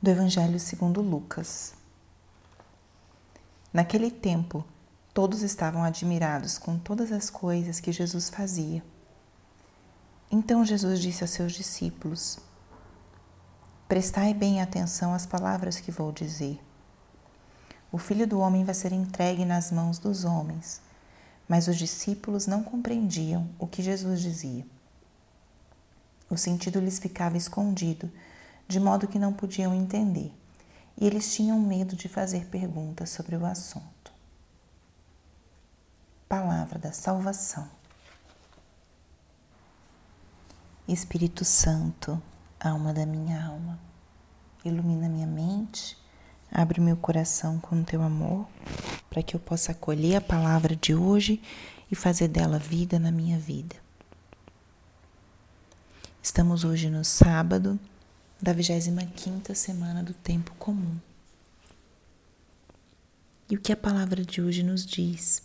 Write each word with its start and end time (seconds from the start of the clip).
do 0.00 0.10
Evangelho 0.10 0.60
segundo 0.60 1.00
Lucas. 1.00 1.74
Naquele 3.72 4.10
tempo, 4.10 4.64
todos 5.14 5.42
estavam 5.42 5.82
admirados 5.82 6.58
com 6.58 6.78
todas 6.78 7.10
as 7.10 7.30
coisas 7.30 7.80
que 7.80 7.92
Jesus 7.92 8.28
fazia. 8.28 8.82
Então 10.30 10.64
Jesus 10.64 11.00
disse 11.00 11.24
aos 11.24 11.30
seus 11.30 11.52
discípulos: 11.52 12.38
Prestai 13.88 14.34
bem 14.34 14.60
atenção 14.60 15.14
às 15.14 15.24
palavras 15.24 15.80
que 15.80 15.90
vou 15.90 16.12
dizer. 16.12 16.60
O 17.90 17.98
filho 17.98 18.26
do 18.26 18.40
homem 18.40 18.64
vai 18.64 18.74
ser 18.74 18.92
entregue 18.92 19.44
nas 19.44 19.72
mãos 19.72 19.98
dos 19.98 20.24
homens. 20.24 20.82
Mas 21.48 21.68
os 21.68 21.76
discípulos 21.76 22.46
não 22.46 22.62
compreendiam 22.62 23.48
o 23.58 23.66
que 23.66 23.82
Jesus 23.82 24.20
dizia. 24.20 24.66
O 26.28 26.36
sentido 26.36 26.80
lhes 26.80 26.98
ficava 26.98 27.36
escondido, 27.36 28.10
de 28.68 28.80
modo 28.80 29.06
que 29.06 29.18
não 29.18 29.32
podiam 29.32 29.74
entender, 29.74 30.32
e 30.98 31.06
eles 31.06 31.34
tinham 31.34 31.60
medo 31.60 31.94
de 31.94 32.08
fazer 32.08 32.46
perguntas 32.46 33.10
sobre 33.10 33.36
o 33.36 33.46
assunto. 33.46 34.12
Palavra 36.28 36.78
da 36.78 36.92
Salvação. 36.92 37.68
Espírito 40.88 41.44
Santo, 41.44 42.20
alma 42.58 42.92
da 42.92 43.04
minha 43.04 43.44
alma, 43.44 43.78
ilumina 44.64 45.08
minha 45.08 45.26
mente, 45.26 45.96
abre 46.50 46.80
meu 46.80 46.96
coração 46.96 47.58
com 47.60 47.82
teu 47.82 48.02
amor, 48.02 48.46
para 49.10 49.22
que 49.22 49.36
eu 49.36 49.40
possa 49.40 49.72
acolher 49.72 50.16
a 50.16 50.20
palavra 50.20 50.74
de 50.74 50.94
hoje 50.94 51.42
e 51.90 51.94
fazer 51.94 52.28
dela 52.28 52.58
vida 52.58 52.98
na 52.98 53.10
minha 53.10 53.38
vida. 53.38 53.76
Estamos 56.22 56.64
hoje 56.64 56.90
no 56.90 57.04
sábado 57.04 57.78
da 58.40 58.54
25ª 58.54 59.54
semana 59.54 60.02
do 60.02 60.12
tempo 60.12 60.52
comum. 60.58 60.98
E 63.48 63.56
o 63.56 63.60
que 63.60 63.72
a 63.72 63.76
palavra 63.76 64.24
de 64.24 64.42
hoje 64.42 64.62
nos 64.62 64.84
diz? 64.84 65.42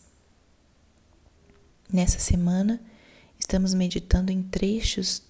Nessa 1.92 2.20
semana, 2.20 2.82
estamos 3.40 3.74
meditando 3.74 4.32
em 4.32 4.42
trechos 4.42 5.24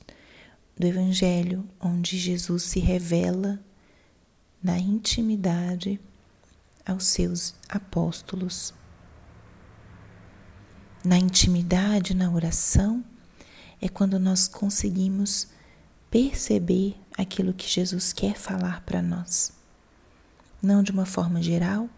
do 0.77 0.87
Evangelho 0.87 1.67
onde 1.79 2.17
Jesus 2.17 2.63
se 2.63 2.79
revela 2.79 3.59
na 4.63 4.77
intimidade 4.79 5.99
aos 6.85 7.05
seus 7.05 7.55
apóstolos. 7.67 8.73
Na 11.03 11.17
intimidade, 11.17 12.13
na 12.13 12.31
oração, 12.31 13.03
é 13.81 13.89
quando 13.89 14.19
nós 14.19 14.47
conseguimos 14.47 15.47
perceber 16.09 16.95
aquilo 17.21 17.53
que 17.53 17.67
Jesus 17.67 18.11
quer 18.13 18.35
falar 18.35 18.81
para 18.81 19.01
nós. 19.01 19.53
Não 20.61 20.83
de 20.83 20.91
uma 20.91 21.05
forma 21.05 21.41
geral, 21.41 21.89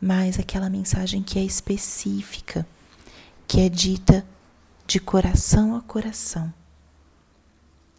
mas 0.00 0.38
aquela 0.38 0.70
mensagem 0.70 1.22
que 1.22 1.38
é 1.38 1.44
específica, 1.44 2.66
que 3.46 3.60
é 3.60 3.68
dita 3.68 4.24
de 4.86 4.98
coração 4.98 5.76
a 5.76 5.82
coração. 5.82 6.52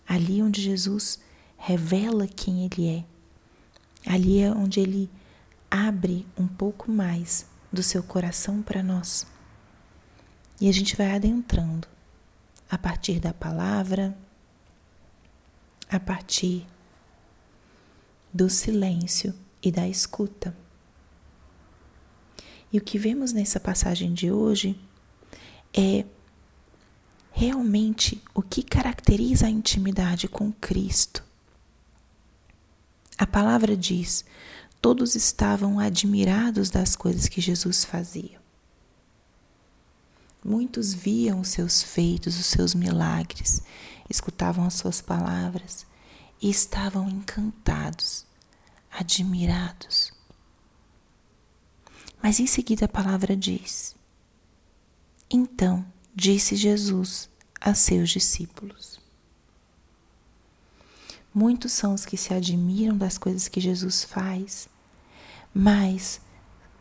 Ali 0.07 0.41
onde 0.41 0.61
Jesus 0.61 1.19
revela 1.57 2.27
quem 2.27 2.65
Ele 2.65 2.87
é, 2.87 4.11
ali 4.11 4.39
é 4.39 4.51
onde 4.51 4.79
Ele 4.79 5.09
abre 5.69 6.25
um 6.37 6.47
pouco 6.47 6.91
mais 6.91 7.45
do 7.71 7.83
seu 7.83 8.03
coração 8.03 8.61
para 8.61 8.81
nós. 8.81 9.25
E 10.59 10.67
a 10.67 10.71
gente 10.73 10.95
vai 10.95 11.11
adentrando 11.11 11.87
a 12.69 12.77
partir 12.77 13.19
da 13.19 13.33
palavra, 13.33 14.17
a 15.91 15.99
partir 15.99 16.65
do 18.33 18.49
silêncio 18.49 19.35
e 19.61 19.69
da 19.71 19.87
escuta. 19.87 20.55
E 22.71 22.77
o 22.77 22.81
que 22.81 22.97
vemos 22.97 23.33
nessa 23.33 23.59
passagem 23.59 24.13
de 24.13 24.31
hoje 24.31 24.79
é 25.73 26.05
realmente 27.33 28.23
o 28.33 28.41
que 28.41 28.63
caracteriza 28.63 29.47
a 29.47 29.49
intimidade 29.49 30.29
com 30.29 30.51
Cristo. 30.53 31.23
A 33.17 33.27
palavra 33.27 33.75
diz: 33.75 34.23
todos 34.81 35.15
estavam 35.15 35.77
admirados 35.77 36.69
das 36.69 36.95
coisas 36.95 37.27
que 37.27 37.41
Jesus 37.41 37.83
fazia. 37.83 38.40
Muitos 40.43 40.93
viam 40.93 41.39
os 41.41 41.49
seus 41.49 41.83
feitos, 41.83 42.39
os 42.39 42.47
seus 42.47 42.73
milagres, 42.73 43.61
escutavam 44.09 44.65
as 44.65 44.73
suas 44.73 44.99
palavras 44.99 45.85
e 46.41 46.49
estavam 46.49 47.07
encantados, 47.07 48.25
admirados. 48.91 50.11
Mas 52.21 52.39
em 52.39 52.47
seguida 52.47 52.85
a 52.85 52.89
palavra 52.89 53.35
diz: 53.35 53.95
Então 55.29 55.85
disse 56.15 56.55
Jesus 56.55 57.29
a 57.59 57.75
seus 57.75 58.09
discípulos. 58.09 58.99
Muitos 61.33 61.71
são 61.71 61.93
os 61.93 62.05
que 62.05 62.17
se 62.17 62.33
admiram 62.33 62.97
das 62.97 63.17
coisas 63.17 63.47
que 63.47 63.61
Jesus 63.61 64.03
faz, 64.03 64.67
mas 65.53 66.19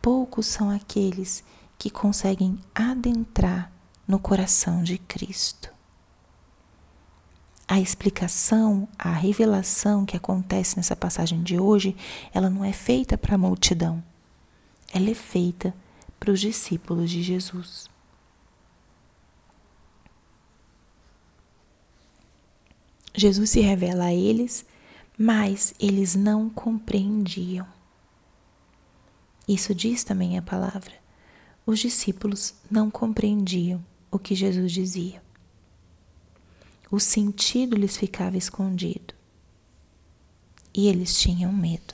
poucos 0.01 0.47
são 0.47 0.69
aqueles 0.69 1.41
que 1.41 1.60
que 1.81 1.89
conseguem 1.89 2.59
adentrar 2.75 3.71
no 4.07 4.19
coração 4.19 4.83
de 4.83 4.99
Cristo. 4.99 5.73
A 7.67 7.79
explicação, 7.79 8.87
a 8.99 9.11
revelação 9.11 10.05
que 10.05 10.15
acontece 10.15 10.77
nessa 10.77 10.95
passagem 10.95 11.41
de 11.41 11.59
hoje, 11.59 11.97
ela 12.31 12.51
não 12.51 12.63
é 12.63 12.71
feita 12.71 13.17
para 13.17 13.33
a 13.33 13.37
multidão. 13.37 14.03
Ela 14.93 15.09
é 15.09 15.15
feita 15.15 15.73
para 16.19 16.31
os 16.31 16.39
discípulos 16.39 17.09
de 17.09 17.23
Jesus. 17.23 17.89
Jesus 23.15 23.49
se 23.49 23.59
revela 23.59 24.05
a 24.05 24.13
eles, 24.13 24.63
mas 25.17 25.73
eles 25.79 26.13
não 26.13 26.47
compreendiam. 26.47 27.65
Isso 29.47 29.73
diz 29.73 30.03
também 30.03 30.37
a 30.37 30.43
palavra 30.43 31.00
os 31.71 31.79
discípulos 31.79 32.53
não 32.69 32.91
compreendiam 32.91 33.83
o 34.11 34.19
que 34.19 34.35
Jesus 34.35 34.71
dizia. 34.71 35.23
O 36.91 36.99
sentido 36.99 37.77
lhes 37.77 37.95
ficava 37.95 38.37
escondido 38.37 39.13
e 40.73 40.87
eles 40.87 41.17
tinham 41.17 41.51
medo. 41.51 41.93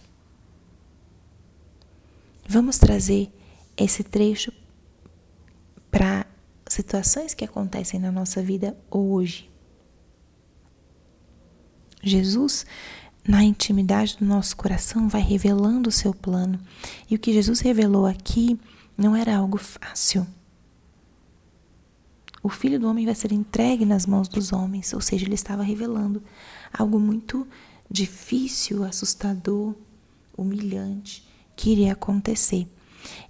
Vamos 2.47 2.79
trazer 2.79 3.31
esse 3.75 4.03
trecho 4.03 4.51
para 5.91 6.25
situações 6.67 7.35
que 7.35 7.45
acontecem 7.45 7.99
na 7.99 8.11
nossa 8.11 8.41
vida 8.41 8.75
hoje. 8.89 9.49
Jesus, 12.01 12.65
na 13.27 13.43
intimidade 13.43 14.17
do 14.17 14.25
nosso 14.25 14.57
coração, 14.57 15.07
vai 15.07 15.21
revelando 15.21 15.89
o 15.89 15.91
seu 15.91 16.13
plano. 16.13 16.59
E 17.09 17.15
o 17.15 17.19
que 17.19 17.33
Jesus 17.33 17.59
revelou 17.59 18.05
aqui 18.05 18.59
não 18.97 19.15
era 19.15 19.37
algo 19.37 19.57
fácil. 19.57 20.25
O 22.41 22.49
filho 22.49 22.79
do 22.79 22.87
homem 22.87 23.05
vai 23.05 23.15
ser 23.15 23.31
entregue 23.31 23.85
nas 23.85 24.05
mãos 24.05 24.27
dos 24.27 24.53
homens, 24.53 24.93
ou 24.93 25.01
seja, 25.01 25.25
ele 25.25 25.35
estava 25.35 25.63
revelando 25.63 26.23
algo 26.71 26.99
muito 26.99 27.47
difícil, 27.89 28.83
assustador, 28.83 29.75
humilhante 30.37 31.27
que 31.55 31.71
iria 31.71 31.93
acontecer. 31.93 32.67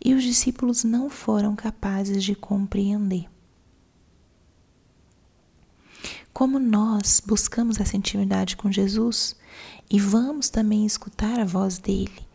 E 0.03 0.13
os 0.13 0.23
discípulos 0.23 0.83
não 0.83 1.09
foram 1.09 1.55
capazes 1.55 2.23
de 2.23 2.35
compreender. 2.35 3.27
Como 6.33 6.59
nós 6.59 7.21
buscamos 7.25 7.79
essa 7.79 7.97
intimidade 7.97 8.55
com 8.55 8.71
Jesus 8.71 9.35
e 9.89 9.99
vamos 9.99 10.49
também 10.49 10.85
escutar 10.85 11.39
a 11.39 11.45
voz 11.45 11.79
dele, 11.79 12.26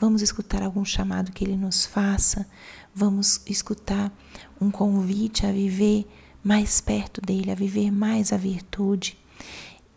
vamos 0.00 0.22
escutar 0.22 0.62
algum 0.62 0.84
chamado 0.84 1.32
que 1.32 1.44
ele 1.44 1.56
nos 1.56 1.84
faça, 1.84 2.46
vamos 2.94 3.40
escutar 3.46 4.12
um 4.60 4.70
convite 4.70 5.46
a 5.46 5.52
viver 5.52 6.06
mais 6.42 6.80
perto 6.80 7.20
dele, 7.20 7.50
a 7.50 7.54
viver 7.54 7.90
mais 7.90 8.32
a 8.32 8.36
virtude. 8.36 9.18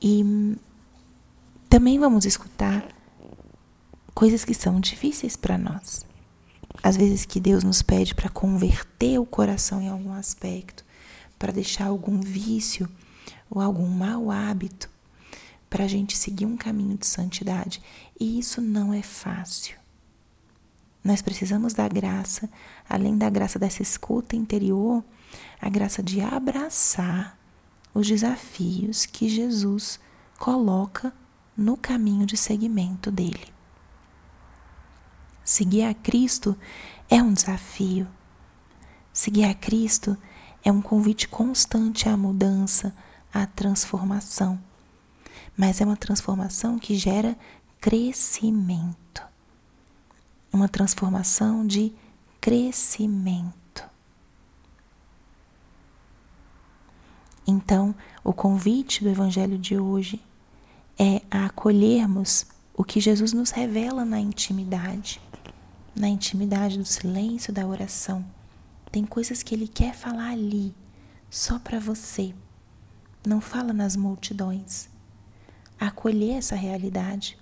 E 0.02 0.58
também 1.70 2.00
vamos 2.00 2.26
escutar 2.26 2.88
coisas 4.14 4.44
que 4.44 4.54
são 4.54 4.80
difíceis 4.80 5.36
para 5.36 5.58
nós. 5.58 6.06
Às 6.84 6.98
vezes 6.98 7.26
que 7.26 7.40
Deus 7.40 7.64
nos 7.64 7.82
pede 7.82 8.16
para 8.16 8.30
converter 8.30 9.20
o 9.20 9.26
coração 9.26 9.82
em 9.82 9.90
algum 9.90 10.14
aspecto, 10.14 10.84
para 11.38 11.52
deixar 11.52 11.86
algum 11.88 12.20
vício 12.20 12.90
ou 13.50 13.62
algum 13.62 13.88
mau 13.88 14.32
hábito, 14.32 14.90
para 15.70 15.86
a 15.86 15.88
gente 15.88 16.18
seguir 16.18 16.46
um 16.46 16.58
caminho 16.58 16.98
de 16.98 17.06
santidade. 17.06 17.82
E 18.20 18.40
isso 18.40 18.62
não 18.62 18.94
é 18.94 19.02
fácil. 19.02 19.81
Nós 21.04 21.22
precisamos 21.22 21.74
da 21.74 21.88
graça, 21.88 22.50
além 22.88 23.18
da 23.18 23.30
graça 23.30 23.58
dessa 23.58 23.82
escuta 23.82 24.36
interior, 24.36 25.04
a 25.60 25.70
graça 25.70 26.04
de 26.04 26.22
abraçar 26.22 27.38
os 27.94 28.08
desafios 28.08 29.06
que 29.06 29.28
Jesus 29.28 30.00
coloca 30.38 31.14
no 31.58 31.76
caminho 31.76 32.26
de 32.26 32.38
seguimento 32.38 33.12
dele. 33.12 33.52
Seguir 35.44 35.84
a 35.84 35.94
Cristo 35.94 36.56
é 37.10 37.22
um 37.22 37.34
desafio. 37.34 38.08
Seguir 39.12 39.46
a 39.46 39.54
Cristo 39.54 40.16
é 40.64 40.72
um 40.72 40.82
convite 40.82 41.28
constante 41.28 42.08
à 42.08 42.16
mudança, 42.16 42.96
à 43.34 43.46
transformação. 43.46 44.62
Mas 45.58 45.82
é 45.82 45.86
uma 45.86 45.98
transformação 45.98 46.78
que 46.80 46.96
gera 46.96 47.38
crescimento. 47.80 49.31
Uma 50.62 50.70
transformação 50.70 51.66
de 51.66 51.92
crescimento. 52.40 53.84
Então, 57.48 57.96
o 58.24 58.32
convite 58.32 59.04
do 59.04 59.10
Evangelho 59.10 59.58
de 59.58 59.80
hoje 59.80 60.22
é 61.00 61.24
a 61.32 61.48
acolhermos 61.48 62.46
o 62.76 62.84
que 62.84 63.00
Jesus 63.02 63.34
nos 63.34 63.50
revela 63.50 64.06
na 64.06 64.20
intimidade, 64.20 65.20
na 65.96 66.08
intimidade 66.08 66.78
do 66.78 66.86
silêncio 66.86 67.52
da 67.52 67.66
oração. 67.66 68.24
Tem 68.92 69.04
coisas 69.04 69.42
que 69.42 69.56
Ele 69.56 69.68
quer 69.68 69.96
falar 69.96 70.30
ali, 70.30 70.76
só 71.28 71.58
para 71.58 71.80
você. 71.80 72.36
Não 73.26 73.42
fala 73.42 73.74
nas 73.74 73.96
multidões. 73.96 74.88
Acolher 75.80 76.38
essa 76.38 76.56
realidade. 76.56 77.36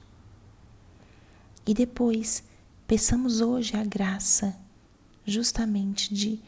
E 1.67 1.73
depois, 1.73 2.47
peçamos 2.89 3.39
hoje 3.39 3.77
a 3.77 3.83
graça, 3.83 4.57
justamente 5.23 6.11
de 6.11 6.39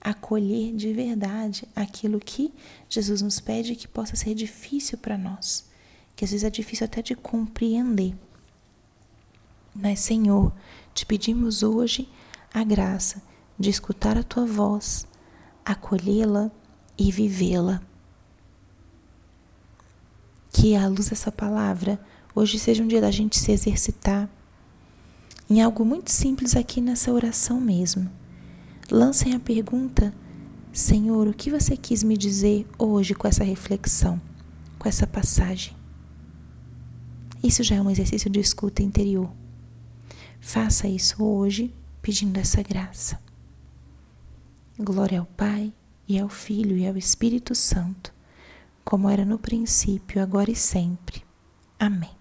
acolher 0.00 0.74
de 0.74 0.94
verdade 0.94 1.68
aquilo 1.76 2.18
que 2.18 2.54
Jesus 2.88 3.20
nos 3.20 3.38
pede 3.38 3.76
que 3.76 3.86
possa 3.86 4.16
ser 4.16 4.34
difícil 4.34 4.96
para 4.96 5.18
nós, 5.18 5.68
que 6.16 6.24
às 6.24 6.30
vezes 6.30 6.42
é 6.42 6.48
difícil 6.48 6.86
até 6.86 7.02
de 7.02 7.14
compreender. 7.14 8.14
Mas, 9.74 10.00
Senhor, 10.00 10.50
te 10.94 11.04
pedimos 11.04 11.62
hoje 11.62 12.08
a 12.54 12.64
graça 12.64 13.22
de 13.58 13.68
escutar 13.68 14.16
a 14.16 14.22
tua 14.22 14.46
voz, 14.46 15.06
acolhê-la 15.62 16.50
e 16.96 17.12
vivê-la. 17.12 17.82
Que 20.50 20.74
à 20.74 20.88
luz 20.88 21.10
dessa 21.10 21.30
palavra, 21.30 22.00
hoje 22.34 22.58
seja 22.58 22.82
um 22.82 22.88
dia 22.88 23.02
da 23.02 23.10
gente 23.10 23.38
se 23.38 23.52
exercitar 23.52 24.30
em 25.50 25.60
algo 25.60 25.84
muito 25.84 26.10
simples 26.10 26.56
aqui 26.56 26.80
nessa 26.80 27.12
oração 27.12 27.60
mesmo 27.60 28.10
lancem 28.90 29.34
a 29.34 29.40
pergunta: 29.40 30.12
Senhor, 30.72 31.26
o 31.28 31.34
que 31.34 31.50
você 31.50 31.76
quis 31.76 32.02
me 32.02 32.16
dizer 32.16 32.66
hoje 32.78 33.14
com 33.14 33.26
essa 33.28 33.44
reflexão, 33.44 34.20
com 34.78 34.88
essa 34.88 35.06
passagem? 35.06 35.76
Isso 37.42 37.62
já 37.62 37.76
é 37.76 37.82
um 37.82 37.90
exercício 37.90 38.28
de 38.28 38.38
escuta 38.38 38.82
interior. 38.82 39.30
Faça 40.40 40.88
isso 40.88 41.22
hoje, 41.22 41.74
pedindo 42.02 42.38
essa 42.38 42.62
graça. 42.62 43.18
Glória 44.78 45.20
ao 45.20 45.26
Pai, 45.26 45.72
e 46.08 46.18
ao 46.18 46.28
Filho, 46.28 46.76
e 46.76 46.86
ao 46.86 46.96
Espírito 46.96 47.54
Santo, 47.54 48.12
como 48.84 49.08
era 49.08 49.24
no 49.24 49.38
princípio, 49.38 50.22
agora 50.22 50.50
e 50.50 50.56
sempre. 50.56 51.22
Amém. 51.78 52.19